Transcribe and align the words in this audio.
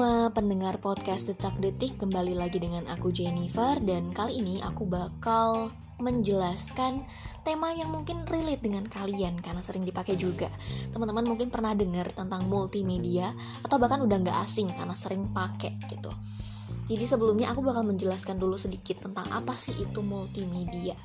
semua 0.00 0.32
pendengar 0.32 0.80
podcast 0.80 1.28
Detak 1.28 1.60
Detik 1.60 2.00
Kembali 2.00 2.32
lagi 2.32 2.56
dengan 2.56 2.88
aku 2.88 3.12
Jennifer. 3.12 3.76
Dan 3.84 4.16
kali 4.16 4.40
ini 4.40 4.56
aku 4.64 4.88
bakal 4.88 5.76
menjelaskan 6.00 7.04
tema 7.44 7.76
yang 7.76 7.92
mungkin 7.92 8.24
relate 8.24 8.64
dengan 8.64 8.88
kalian 8.88 9.36
Karena 9.44 9.60
sering 9.60 9.84
dipakai 9.84 10.16
juga. 10.16 10.48
Teman-teman 10.96 11.28
mungkin 11.28 11.52
pernah 11.52 11.76
dengar 11.76 12.08
tentang 12.16 12.48
multimedia 12.48 13.36
Atau 13.60 13.76
bahkan 13.76 14.00
udah 14.00 14.24
nggak 14.24 14.40
asing 14.40 14.72
karena 14.72 14.96
sering 14.96 15.36
pakai 15.36 15.76
gitu 15.92 16.08
Jadi 16.90 17.04
sebelumnya 17.06 17.54
aku 17.54 17.62
bakal 17.62 17.86
menjelaskan 17.86 18.42
dulu 18.42 18.58
sedikit 18.58 19.06
tentang 19.06 19.30
apa 19.30 19.54
sih 19.54 19.78
itu 19.78 20.02
multimedia 20.02 20.98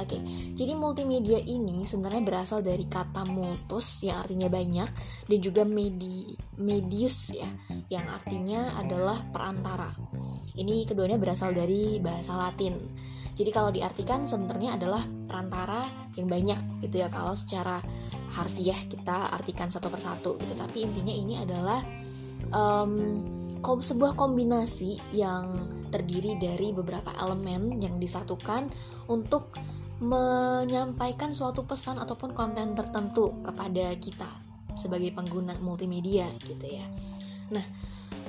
Oke, 0.00 0.16
jadi 0.56 0.72
multimedia 0.72 1.36
ini 1.44 1.84
sebenarnya 1.84 2.24
berasal 2.24 2.64
dari 2.64 2.88
kata 2.88 3.28
multus 3.28 4.00
yang 4.00 4.24
artinya 4.24 4.48
banyak 4.48 4.88
dan 5.28 5.38
juga 5.44 5.68
medi 5.68 6.32
medius 6.56 7.36
ya 7.36 7.44
yang 7.92 8.08
artinya 8.08 8.80
adalah 8.80 9.20
perantara. 9.28 9.92
Ini 10.56 10.88
keduanya 10.88 11.20
berasal 11.20 11.52
dari 11.52 12.00
bahasa 12.00 12.32
Latin. 12.32 12.80
Jadi 13.36 13.50
kalau 13.52 13.68
diartikan 13.68 14.24
sebenarnya 14.24 14.80
adalah 14.80 15.04
perantara 15.04 15.84
yang 16.16 16.32
banyak 16.32 16.80
gitu 16.80 17.04
ya 17.04 17.12
kalau 17.12 17.36
secara 17.36 17.76
harfiah 18.40 18.80
kita 18.88 19.36
artikan 19.36 19.68
satu 19.68 19.92
persatu 19.92 20.40
gitu. 20.40 20.56
Tapi 20.56 20.80
intinya 20.80 21.12
ini 21.12 21.44
adalah 21.44 21.84
um, 22.56 23.20
kom 23.60 23.84
sebuah 23.84 24.16
kombinasi 24.16 25.00
yang 25.12 25.68
terdiri 25.92 26.40
dari 26.40 26.72
beberapa 26.72 27.12
elemen 27.20 27.80
yang 27.80 28.00
disatukan 28.00 28.68
untuk 29.08 29.52
menyampaikan 30.00 31.28
suatu 31.28 31.68
pesan 31.68 32.00
ataupun 32.00 32.32
konten 32.32 32.72
tertentu 32.72 33.36
kepada 33.44 33.92
kita 34.00 34.28
sebagai 34.72 35.12
pengguna 35.12 35.52
multimedia 35.60 36.24
gitu 36.48 36.66
ya. 36.66 36.86
Nah, 37.52 37.64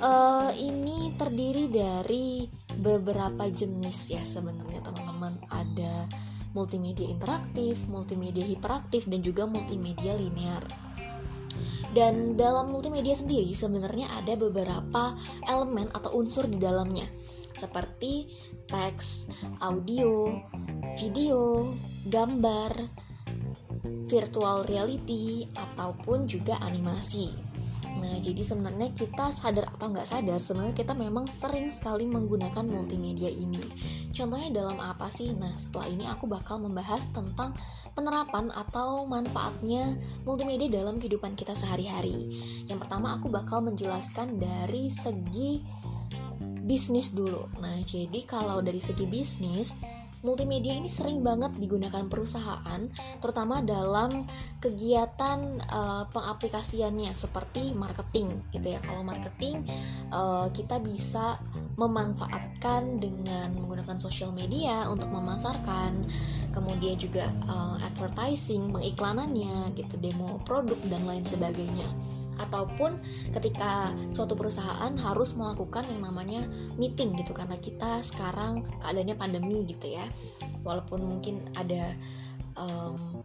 uh, 0.04 0.52
ini 0.52 1.16
terdiri 1.16 1.72
dari 1.72 2.44
beberapa 2.76 3.48
jenis 3.48 4.12
ya 4.12 4.24
sebenarnya 4.28 4.84
teman-teman. 4.84 5.40
Ada 5.48 6.12
multimedia 6.52 7.08
interaktif, 7.08 7.88
multimedia 7.88 8.44
hiperaktif 8.44 9.08
dan 9.08 9.24
juga 9.24 9.48
multimedia 9.48 10.12
linear. 10.20 10.91
Dan 11.92 12.40
dalam 12.40 12.72
multimedia 12.72 13.12
sendiri 13.12 13.52
sebenarnya 13.52 14.08
ada 14.16 14.40
beberapa 14.40 15.16
elemen 15.44 15.92
atau 15.92 16.16
unsur 16.16 16.48
di 16.48 16.56
dalamnya 16.56 17.04
seperti 17.52 18.32
teks, 18.66 19.28
audio, 19.60 20.32
video, 20.96 21.68
gambar, 22.08 22.72
virtual 24.08 24.64
reality, 24.66 25.48
ataupun 25.52 26.26
juga 26.32 26.58
animasi. 26.64 27.32
Nah, 28.02 28.18
jadi 28.24 28.42
sebenarnya 28.42 28.96
kita 28.96 29.36
sadar 29.36 29.68
atau 29.76 29.92
nggak 29.92 30.08
sadar, 30.08 30.40
sebenarnya 30.40 30.76
kita 30.76 30.94
memang 30.96 31.28
sering 31.28 31.68
sekali 31.70 32.08
menggunakan 32.08 32.64
multimedia 32.66 33.30
ini. 33.30 33.62
Contohnya 34.12 34.52
dalam 34.52 34.78
apa 34.78 35.08
sih? 35.08 35.32
Nah, 35.34 35.52
setelah 35.56 35.88
ini 35.88 36.06
aku 36.06 36.28
bakal 36.28 36.60
membahas 36.60 37.08
tentang 37.16 37.56
penerapan 37.96 38.52
atau 38.52 39.08
manfaatnya 39.08 39.98
multimedia 40.28 40.72
dalam 40.72 41.00
kehidupan 41.00 41.36
kita 41.36 41.56
sehari-hari. 41.56 42.32
Yang 42.68 42.88
pertama, 42.88 43.16
aku 43.16 43.32
bakal 43.32 43.64
menjelaskan 43.64 44.40
dari 44.40 44.92
segi 44.92 45.64
bisnis 46.62 47.12
dulu. 47.12 47.50
Nah, 47.60 47.82
jadi 47.84 48.22
kalau 48.24 48.62
dari 48.64 48.80
segi 48.80 49.04
bisnis, 49.10 49.76
multimedia 50.22 50.78
ini 50.78 50.86
sering 50.86 51.26
banget 51.26 51.58
digunakan 51.58 52.06
perusahaan, 52.06 52.82
terutama 53.18 53.66
dalam 53.66 54.30
kegiatan 54.62 55.58
uh, 55.66 56.06
pengaplikasiannya 56.14 57.10
seperti 57.18 57.74
marketing, 57.74 58.40
gitu 58.54 58.78
ya. 58.78 58.80
Kalau 58.86 59.02
marketing, 59.02 59.66
uh, 60.14 60.48
kita 60.54 60.78
bisa 60.78 61.42
memanfaatkan 61.76 63.00
dengan 63.00 63.56
menggunakan 63.56 63.98
sosial 63.98 64.32
media 64.36 64.88
untuk 64.92 65.12
memasarkan, 65.12 66.08
kemudian 66.52 67.00
juga 67.00 67.32
uh, 67.48 67.80
advertising, 67.84 68.72
pengiklanannya, 68.72 69.76
gitu, 69.76 69.96
demo 70.00 70.40
produk 70.44 70.78
dan 70.92 71.08
lain 71.08 71.24
sebagainya. 71.24 71.88
Ataupun 72.42 72.98
ketika 73.38 73.94
suatu 74.10 74.34
perusahaan 74.34 74.90
harus 74.98 75.38
melakukan 75.38 75.86
yang 75.92 76.02
namanya 76.02 76.42
meeting 76.80 77.14
gitu 77.14 77.38
karena 77.38 77.54
kita 77.62 78.02
sekarang 78.02 78.66
keadaannya 78.82 79.14
pandemi 79.14 79.68
gitu 79.70 79.94
ya. 79.94 80.06
Walaupun 80.66 81.00
mungkin 81.06 81.46
ada 81.54 81.94
um, 82.58 83.22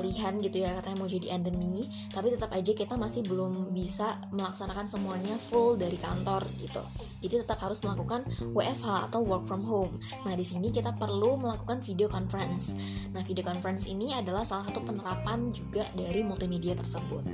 peralihan 0.00 0.40
gitu 0.40 0.64
ya 0.64 0.72
katanya 0.80 0.96
mau 0.96 1.10
jadi 1.12 1.36
endemi 1.36 1.84
tapi 2.08 2.32
tetap 2.32 2.48
aja 2.56 2.72
kita 2.72 2.96
masih 2.96 3.20
belum 3.28 3.68
bisa 3.76 4.16
melaksanakan 4.32 4.88
semuanya 4.88 5.36
full 5.36 5.76
dari 5.76 6.00
kantor 6.00 6.48
gitu 6.56 6.80
jadi 7.20 7.44
tetap 7.44 7.60
harus 7.60 7.84
melakukan 7.84 8.24
WFH 8.56 9.12
atau 9.12 9.20
work 9.20 9.44
from 9.44 9.60
home 9.60 10.00
nah 10.24 10.32
di 10.32 10.40
sini 10.40 10.72
kita 10.72 10.96
perlu 10.96 11.36
melakukan 11.36 11.84
video 11.84 12.08
conference 12.08 12.72
nah 13.12 13.20
video 13.20 13.44
conference 13.44 13.84
ini 13.84 14.16
adalah 14.16 14.40
salah 14.40 14.72
satu 14.72 14.80
penerapan 14.80 15.52
juga 15.52 15.84
dari 15.92 16.24
multimedia 16.24 16.72
tersebut 16.72 17.28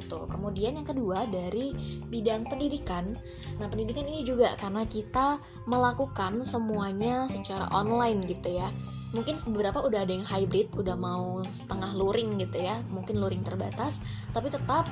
gitu. 0.00 0.26
Kemudian 0.26 0.80
yang 0.80 0.88
kedua 0.88 1.28
dari 1.28 1.76
bidang 2.08 2.48
pendidikan. 2.48 3.14
Nah, 3.60 3.68
pendidikan 3.68 4.08
ini 4.08 4.24
juga 4.24 4.56
karena 4.56 4.82
kita 4.88 5.38
melakukan 5.68 6.40
semuanya 6.42 7.28
secara 7.28 7.68
online 7.70 8.24
gitu 8.24 8.58
ya. 8.58 8.66
Mungkin 9.10 9.42
beberapa 9.50 9.82
udah 9.82 10.06
ada 10.06 10.12
yang 10.14 10.26
hybrid, 10.26 10.70
udah 10.78 10.94
mau 10.94 11.42
setengah 11.50 11.90
luring 11.98 12.38
gitu 12.38 12.62
ya, 12.62 12.78
mungkin 12.94 13.18
luring 13.18 13.42
terbatas, 13.42 13.98
tapi 14.30 14.50
tetap 14.50 14.86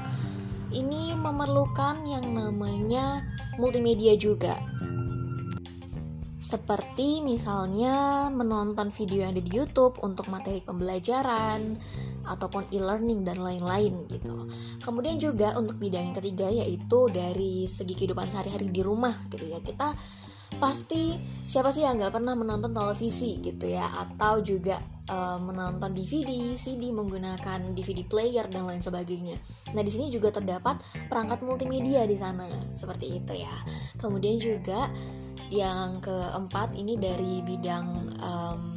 ini 0.75 1.17
memerlukan 1.17 2.05
yang 2.05 2.27
namanya 2.34 3.25
multimedia 3.56 4.19
juga 4.19 4.59
seperti 6.39 7.21
misalnya 7.21 8.31
menonton 8.31 8.95
video 8.95 9.27
yang 9.27 9.37
ada 9.37 9.45
di 9.45 9.53
YouTube 9.53 10.01
untuk 10.01 10.33
materi 10.33 10.65
pembelajaran 10.65 11.77
ataupun 12.25 12.73
e-learning 12.73 13.27
dan 13.27 13.43
lain-lain 13.43 14.09
gitu. 14.09 14.49
Kemudian 14.81 15.21
juga 15.21 15.59
untuk 15.61 15.77
bidang 15.77 16.09
yang 16.09 16.17
ketiga 16.17 16.49
yaitu 16.49 17.11
dari 17.12 17.69
segi 17.69 17.93
kehidupan 17.93 18.33
sehari-hari 18.33 18.73
di 18.73 18.81
rumah 18.81 19.29
gitu 19.29 19.45
ya. 19.45 19.61
Kita 19.61 19.93
pasti 20.58 21.16
siapa 21.46 21.70
sih 21.70 21.86
yang 21.86 21.96
nggak 21.96 22.19
pernah 22.19 22.34
menonton 22.34 22.74
televisi 22.74 23.38
gitu 23.41 23.70
ya 23.70 23.86
atau 24.04 24.42
juga 24.42 24.82
uh, 25.08 25.38
menonton 25.41 25.94
DVD, 25.94 26.54
CD 26.58 26.91
menggunakan 26.92 27.72
DVD 27.72 28.04
player 28.04 28.44
dan 28.50 28.69
lain 28.69 28.82
sebagainya. 28.82 29.38
Nah 29.72 29.82
di 29.82 29.91
sini 29.91 30.12
juga 30.12 30.34
terdapat 30.34 30.82
perangkat 31.08 31.41
multimedia 31.46 32.04
di 32.04 32.19
sana 32.19 32.44
seperti 32.76 33.22
itu 33.22 33.32
ya. 33.38 33.54
Kemudian 33.96 34.36
juga 34.36 34.91
yang 35.48 36.02
keempat 36.04 36.76
ini 36.76 37.00
dari 37.00 37.40
bidang 37.40 37.86
um, 38.20 38.76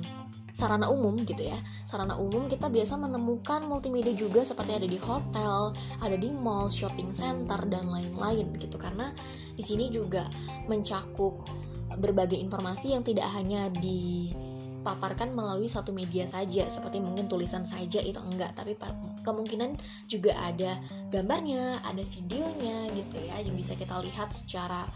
sarana 0.52 0.92
umum 0.92 1.16
gitu 1.24 1.48
ya 1.48 1.56
sarana 1.88 2.20
umum 2.20 2.46
kita 2.52 2.68
biasa 2.68 3.00
menemukan 3.00 3.64
multimedia 3.64 4.12
juga 4.12 4.44
seperti 4.44 4.84
ada 4.84 4.88
di 4.88 5.00
hotel 5.00 5.72
ada 6.04 6.16
di 6.20 6.30
mall 6.36 6.68
shopping 6.68 7.16
center 7.16 7.60
dan 7.72 7.88
lain-lain 7.88 8.52
gitu 8.60 8.76
karena 8.76 9.16
di 9.56 9.64
sini 9.64 9.88
juga 9.88 10.28
mencakup 10.68 11.48
berbagai 11.98 12.38
informasi 12.40 12.94
yang 12.96 13.04
tidak 13.04 13.28
hanya 13.34 13.68
di 13.72 14.32
paparkan 14.82 15.38
melalui 15.38 15.70
satu 15.70 15.94
media 15.94 16.26
saja 16.26 16.66
seperti 16.68 16.98
mungkin 16.98 17.30
tulisan 17.30 17.64
saja 17.64 18.02
itu 18.02 18.18
enggak 18.18 18.58
tapi 18.58 18.74
kemungkinan 19.22 19.78
juga 20.10 20.34
ada 20.42 20.74
gambarnya 21.14 21.86
ada 21.86 22.02
videonya 22.02 22.90
gitu 22.98 23.18
ya 23.22 23.46
yang 23.46 23.54
bisa 23.54 23.78
kita 23.78 24.02
lihat 24.02 24.34
secara 24.34 24.90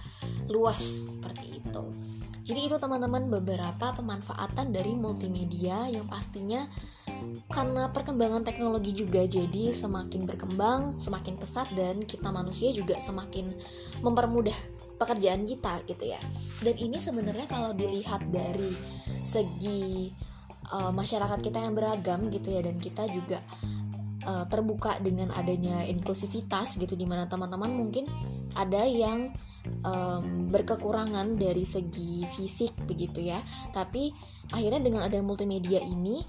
luas 0.49 1.05
seperti 1.05 1.61
itu. 1.61 1.83
Jadi 2.45 2.69
itu 2.69 2.77
teman-teman 2.77 3.25
beberapa 3.25 3.89
pemanfaatan 3.97 4.69
dari 4.69 4.93
multimedia 4.93 5.89
yang 5.89 6.05
pastinya 6.05 6.69
karena 7.49 7.89
perkembangan 7.89 8.45
teknologi 8.45 8.93
juga 8.93 9.25
jadi 9.25 9.73
semakin 9.73 10.29
berkembang, 10.29 11.01
semakin 11.01 11.41
pesat 11.41 11.65
dan 11.73 12.05
kita 12.05 12.29
manusia 12.29 12.69
juga 12.69 13.01
semakin 13.01 13.49
mempermudah 14.05 14.53
pekerjaan 14.95 15.43
kita 15.43 15.83
gitu 15.87 16.11
ya. 16.15 16.19
Dan 16.63 16.75
ini 16.79 16.97
sebenarnya 16.97 17.47
kalau 17.47 17.71
dilihat 17.75 18.25
dari 18.31 18.71
segi 19.25 20.09
uh, 20.71 20.91
masyarakat 20.93 21.39
kita 21.41 21.59
yang 21.61 21.73
beragam 21.75 22.29
gitu 22.29 22.53
ya 22.53 22.61
dan 22.65 22.77
kita 22.77 23.05
juga 23.09 23.41
uh, 24.25 24.45
terbuka 24.49 24.97
dengan 25.01 25.33
adanya 25.33 25.85
inklusivitas 25.85 26.77
gitu 26.81 26.97
di 26.97 27.05
mana 27.05 27.29
teman-teman 27.29 27.69
mungkin 27.73 28.09
ada 28.57 28.85
yang 28.85 29.33
um, 29.85 30.49
berkekurangan 30.49 31.37
dari 31.37 31.65
segi 31.65 32.25
fisik 32.37 32.73
begitu 32.85 33.21
ya 33.33 33.41
tapi 33.73 34.13
akhirnya 34.53 34.81
dengan 34.81 35.01
adanya 35.05 35.25
multimedia 35.25 35.81
ini 35.81 36.25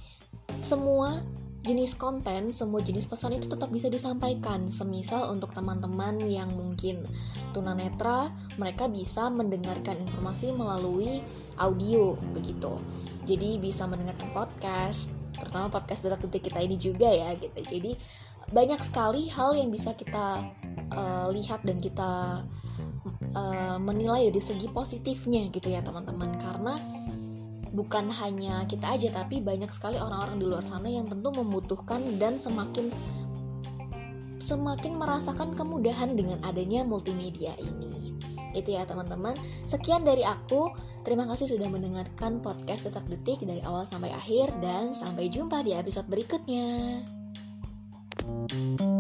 semua 0.61 1.21
jenis 1.67 1.99
konten, 1.99 2.55
semua 2.55 2.79
jenis 2.79 3.11
pesan 3.11 3.35
itu 3.35 3.51
tetap 3.51 3.69
bisa 3.75 3.91
disampaikan. 3.91 4.71
Semisal 4.71 5.35
untuk 5.35 5.51
teman-teman 5.51 6.23
yang 6.23 6.55
mungkin 6.55 7.03
tunanetra, 7.51 8.31
mereka 8.57 8.87
bisa 8.87 9.27
mendengarkan 9.27 9.99
informasi 10.07 10.55
melalui 10.55 11.27
audio 11.59 12.15
begitu. 12.31 12.79
Jadi 13.27 13.59
bisa 13.59 13.91
mendengarkan 13.91 14.31
podcast, 14.31 15.19
terutama 15.35 15.67
podcast 15.67 16.07
detik 16.07 16.47
kita 16.47 16.63
ini 16.63 16.79
juga 16.79 17.11
ya 17.11 17.35
gitu. 17.35 17.59
Jadi 17.59 17.99
banyak 18.55 18.79
sekali 18.79 19.27
hal 19.27 19.59
yang 19.59 19.75
bisa 19.75 19.91
kita 19.99 20.47
uh, 20.95 21.27
lihat 21.35 21.67
dan 21.67 21.83
kita 21.83 22.47
uh, 23.35 23.77
menilai 23.83 24.31
dari 24.31 24.43
segi 24.43 24.71
positifnya 24.71 25.51
gitu 25.51 25.67
ya 25.75 25.83
teman-teman 25.83 26.39
karena 26.39 26.79
bukan 27.77 28.09
hanya 28.09 28.65
kita 28.65 28.97
aja 28.97 29.13
tapi 29.13 29.45
banyak 29.45 29.69
sekali 29.69 30.01
orang-orang 30.01 30.41
di 30.41 30.47
luar 30.49 30.65
sana 30.65 30.89
yang 30.89 31.05
tentu 31.05 31.29
membutuhkan 31.37 32.17
dan 32.17 32.41
semakin 32.41 32.89
semakin 34.41 34.97
merasakan 34.97 35.53
kemudahan 35.53 36.17
dengan 36.17 36.41
adanya 36.47 36.87
multimedia 36.87 37.53
ini. 37.61 38.15
Itu 38.57 38.73
ya 38.73 38.89
teman-teman. 38.89 39.37
Sekian 39.69 40.07
dari 40.07 40.25
aku. 40.25 40.73
Terima 41.05 41.29
kasih 41.29 41.51
sudah 41.51 41.69
mendengarkan 41.69 42.41
podcast 42.41 42.89
Detak 42.89 43.05
Detik 43.11 43.45
dari 43.45 43.61
awal 43.67 43.85
sampai 43.85 44.15
akhir 44.17 44.57
dan 44.65 44.97
sampai 44.97 45.29
jumpa 45.29 45.61
di 45.61 45.77
episode 45.77 46.09
berikutnya. 46.09 47.05
thank 48.27 48.81
you 48.81 48.96